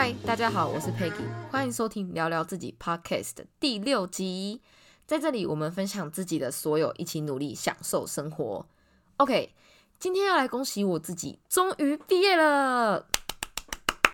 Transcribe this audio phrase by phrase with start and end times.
[0.00, 4.60] 嗨，大家好，我是 Peggy，欢迎收听聊聊自己 Podcast 的第六集。
[5.04, 8.64] 在这里，我们分享自己的所有，一起努力享受生活。
[9.16, 9.52] OK，
[9.98, 13.06] 今天要来恭喜我自己，终于毕业了。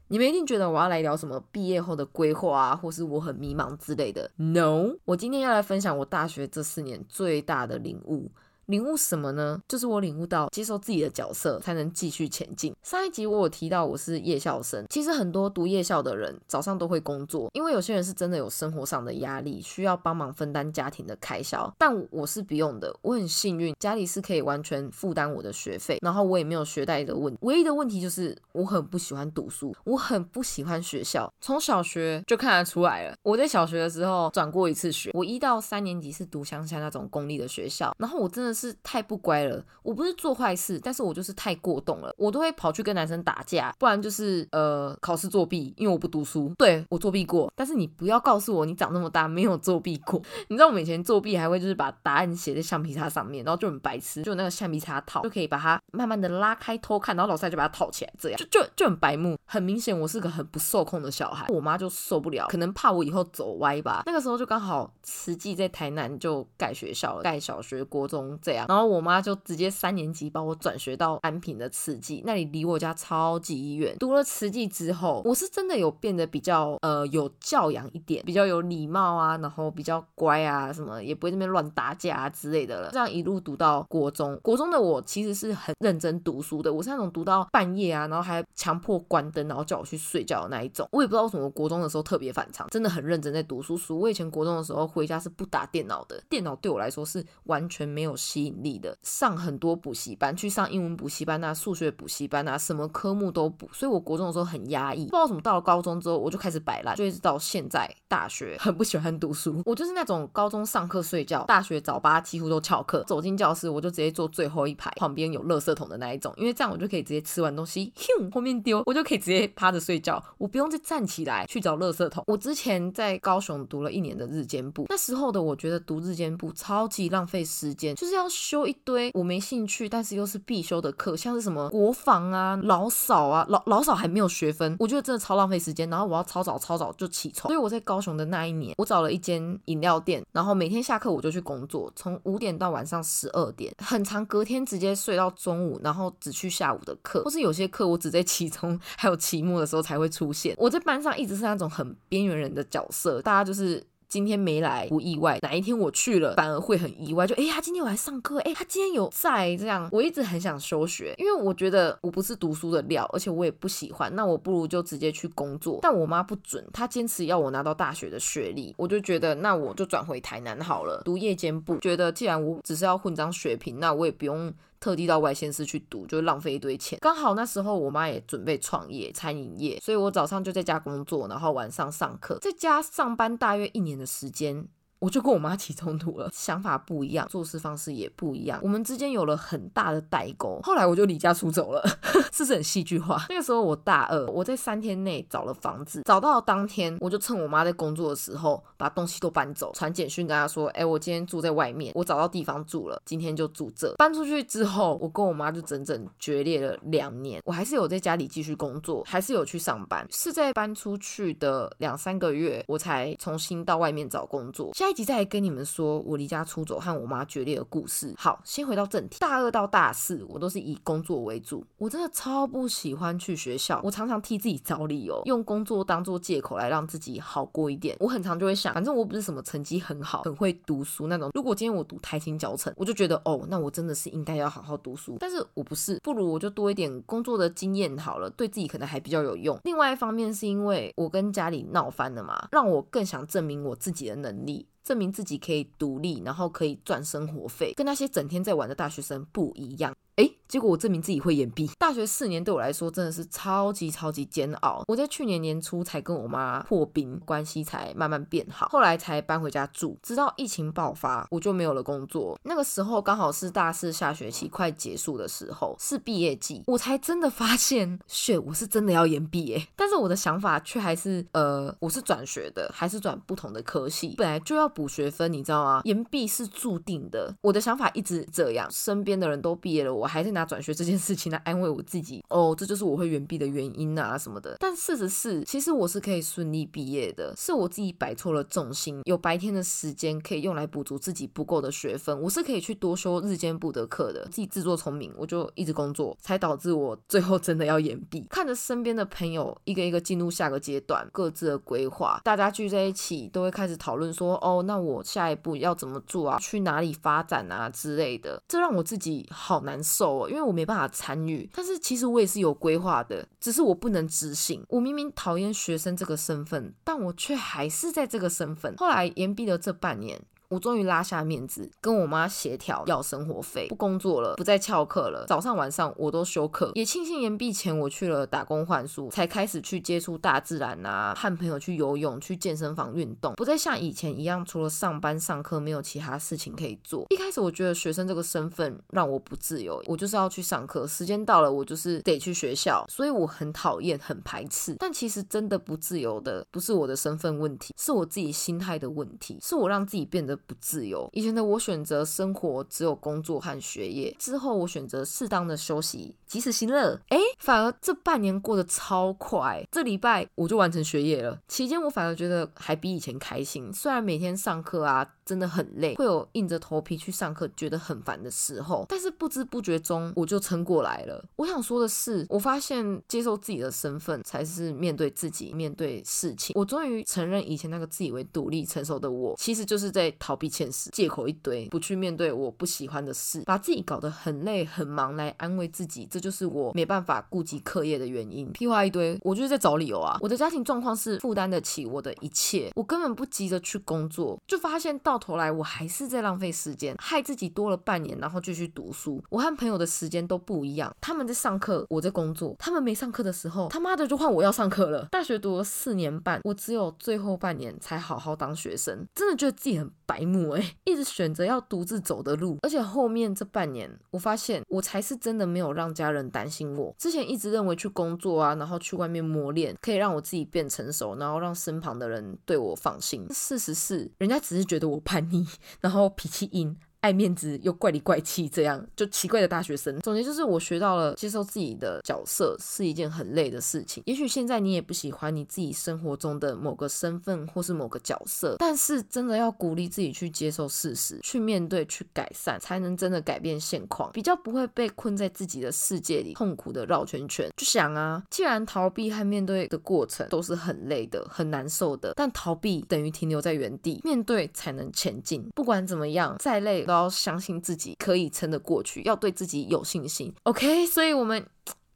[0.08, 4.30] 你们一定觉得我要来聊什么毕业后的规划啊，或是我很迷茫之类的。
[4.36, 8.32] No，我今天要来分享我大学这四年最大的领悟。
[8.66, 9.60] 领悟什么呢？
[9.68, 12.74] 就是我领悟到接受自己的角色才能继续前进。
[12.82, 21.70] 上一集我有提到我是夜校生，其实很多读夜校的人早上都会工作，因为有些人是真的有生活上的压力，需要帮忙分担家庭的开销。
[21.76, 27.36] 但我是不用的，我很幸运，家里是可以完全负担我的学费，然后我也没有学贷的问。
[27.42, 31.30] 唯一的问题就是我很不喜欢读书，我很不喜欢学校。
[31.42, 33.14] 从小学就看得出来了。
[33.22, 38.53] 我在小学的时候转过一次学，我一到三年级是读乡下那种公立的学校，然后我真的。
[38.54, 58.38] 是太不乖了，我不是做坏事，但是我就是太过动了，我都会跑去跟男生打架，不然就是呃考试作弊，因为我不读书，对我作弊过，但是你不要告诉我你长那么大没有作弊过， 你知道我们以前作弊还会就是把答案写在橡皮擦上面，然后就很白痴，就那个橡皮擦套就可以把它慢慢的拉开偷看，然后老师就把它套起来，这样。
[58.38, 68.38] 就就就很白目，很明显我是个很不受控的小孩，我妈就受不了，可能怕我以后走歪吧，那个时候就刚好慈济在台南就盖学校，盖小学、国中。
[68.44, 73.96] 这样，然后我妈就直接三年级把我转学到安平的慈济，那里离我家超级远。
[73.98, 82.90] 读了慈济之后，我是真的有变得比较呃有教养一点，比较有礼貌啊，然后比较乖啊，什么也不会那边乱打架啊之类的了。
[82.92, 90.86] 这样一路读到国中，国中的我其实是很认真读书的，我是那种读到半夜啊，然后还强迫关灯，然后叫我去睡觉的那一种。
[90.92, 93.76] 我也不知道为什么国中的时候特别反常，真的很认真在读书。
[93.76, 98.14] 书我以前国中的时候回家是不打电脑的，电脑对我来说是完全没有。
[98.34, 103.68] 吸引力的，上很多补习班，去上英文补习班啊，数学补习班啊，什么科目都补。
[103.72, 109.62] 所以我国中的时候很压抑，不知道怎么到了高中之后，我就开始摆烂，就一直到现在大学 很不喜欢读书。
[109.64, 122.24] 我就是那种高中上课睡觉，大学早八几乎都翘课，走进教室我就直接坐最后一排，旁边有垃圾桶的那一种，因为这样我就可以直接吃完东西，咻后面丢，我就可以直接趴着睡觉，我不用再站起来去找垃圾桶。
[122.26, 128.23] 我之前在高雄读了一年的日间部，那时候的我觉得读日间部超级浪费时间，就是要。
[128.24, 135.88] 要修一堆我没兴趣，但是又是必修的课，像是什么国防啊、老少啊，老老少还没有学分，我觉得真的超浪费时间。
[135.90, 150.54] 然后我要超早超早就起床，所以我在高雄的那一年，我找了一间饮料店，然后每天下课我就去工作，从五点到晚上十二点，很长，隔天直接睡到中午，然后只去下午的课，或是有些课我只在期中 还有期末的时候才会出现。
[150.58, 153.84] 我在班上一直是那种很边缘人的角色，大家就是。
[154.14, 157.26] 今天没来不意外，哪一天我去了反而会很意外。
[157.26, 159.88] 就哎呀，今天我来上课，哎，他今天有在这样。
[159.90, 164.14] 我一直很想休学，因为我觉得我不是读书的料，而且我也不喜欢。
[164.14, 165.80] 那我不如就直接去工作。
[165.82, 168.72] 但我妈不准，她坚持要我拿到大学的学历。
[168.78, 171.76] 我就觉得那我就转回台南好了，读夜间部。
[171.78, 174.54] 觉得既然我只是要混张学凭，那我也不用。
[174.84, 176.98] 特地到外县市去读，就浪费一堆钱。
[177.00, 184.68] 刚好那时候我妈也准备创业餐饮业，所以我早上就在家工作，然后晚上上课，在家上班大约一年的时间。
[185.04, 190.58] 我就跟我妈起冲突了，想法不一样，做事方式也不一样，我们之间有了很大的代沟。
[190.62, 191.86] 后来我就离家出走了，
[192.32, 193.22] 是不是很戏剧化？
[193.28, 207.42] 那个时候我大二，我在三天内找了房子，找到当天我就趁我妈在工作的时候把东西都搬走，传简讯跟她说：“哎，我今天住在外面，我找到地方住了，今天就住这。”搬出去之后，我跟我妈就整整决裂了两年。
[207.44, 214.70] 我还是有在家里继续工作，还是有去上班，是在搬出去的两三个月，我才重新到外面找工作。
[214.72, 214.93] 现在。
[214.94, 218.14] 集再跟你们说我离家出走和我妈决裂的故事。
[218.16, 219.18] 好，先回到正题。
[219.18, 221.64] 大二到大四，我都是以工作为主。
[221.76, 227.96] 我真的超不喜欢去学校，我常常替自己找理由，用工作当做借口来让自己好过一点。
[227.98, 231.30] 我很常就会想，反正我不是什么成绩很好、很会读书那种。
[231.34, 235.16] 如果今天我读台青教程，我就觉得哦，那我真的是应该要好好读书。
[235.18, 239.58] 但是我不是，不如我就多一点工作的经验好了，对自己可能还比较有用。
[239.64, 244.66] 另外一方面是因为我跟家里闹翻了嘛，让我更想证明我自己的能力。
[244.84, 249.96] 证明自己可以独立，然后可以赚生活费，跟那些整天在玩的大学生不一样。
[250.16, 251.70] 诶，结果我证明自己会演毕。
[251.78, 254.82] 大学四年对我来说真的是超级超级煎熬。
[254.86, 259.98] 我在去年年初才跟我妈破冰，关系才慢慢变好，后来才搬回家住。
[260.02, 262.38] 直到疫情爆发，我就没有了工作。
[262.44, 269.68] 那个时候刚好是大四下学期快结束的时候，是毕业季，我才真的发现，血我是真的要延毕哎。
[269.74, 275.80] 但是我的想法却还是，呃，我是转学的，还是转不同的科系，本来就要补学分，你知道吗？
[275.84, 277.34] 延毕是注定的。
[277.40, 284.56] 我的想法一直这样，身边的人都毕业了，我还是拿转学这件事情来安慰我自己，哦，这就是我会延毕的原因啊什么的。
[284.60, 294.24] 但事实是，其实我是可以顺利毕业的，是我自己摆错了重心，有白天的时间可以用来补足自己不够的学分，我是可以去多修日间部的课的。
[294.26, 298.26] 自己自作聪明，我就一直工作，才导致我最后真的要延毕。
[298.28, 306.38] 看着身边的朋友一个一个进入下个阶段，各自的规划，大家聚在一起都会开始讨论说，哦，那我下一步要怎么做啊？
[306.40, 311.48] 去哪里发展啊之类的，这让我自己好难受因为我没办法参与。
[311.54, 314.64] 但是其实我也是有规划的，只是我不能执行。
[314.68, 318.74] 我明明讨厌学生这个身份，但我却还是在这个身份。
[318.76, 320.20] 后来延毕了这半年。
[320.54, 326.70] 我终于拉下面子，跟我妈协调要生活费，不工作了，不再翘课了，早上晚上我都休课。
[326.76, 337.06] 也庆幸延毕前我去了打工换宿，才开始去接触大自然啊，和朋友去游泳，去健身房运动，不再像以前一样，除了上班上课没有其他事情可以做。
[337.10, 344.76] 一开始我觉得学生这个身份让我不自由，我就是要去上课，时间到了我就是得去学校，所以我很讨厌，很排斥。
[344.78, 350.38] 但其实真的不自由的不是我的身份问题，是我自己心态的问题，是我让自己变得。
[350.46, 351.08] 不自由。
[351.12, 357.00] 以前的我选择生活只有工作和学业，之后我选择适当的休息，及时行乐。
[357.08, 361.38] 哎，反而这半年过得超快，这礼拜我就完成学业了。
[361.48, 365.12] 期间我反而觉得还比以前开心，虽然每天上课啊。
[365.24, 368.84] 真的很累，会有硬着头皮去上课，觉得很烦的时候。
[368.88, 371.24] 但是不知不觉中，我就撑过来了。
[371.36, 376.52] 我想说的是，我发现接受自己的身份，才是面对自己、面对事情。
[376.54, 386.06] 我终于承认，以前那个自以为独立成熟的我，其实就是在逃避现实，借口一堆，不去面对我不喜欢的事，把自己搞得很累很忙来安慰自己。
[386.10, 388.52] 这就是我没办法顾及课业的原因。
[388.52, 390.18] 屁话一堆，我就是在找理由啊。
[390.20, 395.13] 我的家庭状况是负担得起我的一切，我根本不急着去工作，就发现到。
[395.14, 399.22] 到头来我还是在浪费时间，害自己多了半年，然后继续读书。
[399.30, 402.56] 我和朋友的时间都不一样，他们在上课，我在工作。
[402.58, 405.06] 他们没上课的时候，他妈的就换我要上课了。
[405.12, 412.58] 大学读了四年半，我只有最后半年才好好当学生，真的觉得自己很白目哎，一直选择要独自走的路。
[412.62, 416.92] 而且后面这半年，我发现我才是真的没有让家人担心我。
[416.98, 423.24] 之前一直认为去工作啊，然后去外面磨练，可以让我自己变成熟，然后让身旁的人对我放心。
[423.30, 425.00] 事实是，人家只是觉得我。
[425.04, 425.46] 叛逆，
[425.80, 426.78] 然后脾气硬。
[427.04, 430.00] 爱面子又怪里怪气，这样就奇怪的大学生。
[430.00, 434.02] 总结就是，我学到了接受自己的角色是一件很累的事情。
[434.06, 447.50] 也许现在你也不喜欢你自己生活中的某个身份或是某个角色，但是真的要鼓励自己去接受事实，去面对，去改善，才能真的改变现况，比较不会被困在自己的世界里，痛苦的绕圈圈。
[447.54, 455.46] 就想啊，既然逃避和面对的过程都是很累的、很难受的，但逃避等于停留在原地，面对才能前进。
[455.54, 456.86] 不管怎么样，再累。
[456.94, 460.34] 要相信自己可以撑得过去，要对自己有信心。
[460.44, 461.46] OK，所以我们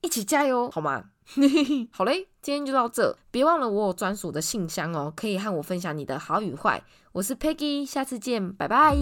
[0.00, 1.04] 一起加油，好吗？
[1.92, 6.82] 好嘞，今天就到这，别忘了我有专属的信箱哦，可以和我分享你的好与坏。
[7.12, 8.96] 我是 Peggy，下次见，拜拜。